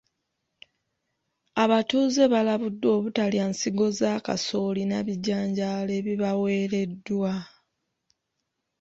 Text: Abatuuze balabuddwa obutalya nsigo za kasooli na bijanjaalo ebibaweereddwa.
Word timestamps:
Abatuuze 1.63 2.23
balabuddwa 2.33 2.89
obutalya 2.97 3.43
nsigo 3.51 3.85
za 3.99 4.11
kasooli 4.25 4.83
na 4.87 4.99
bijanjaalo 5.05 5.91
ebibaweereddwa. 5.99 7.33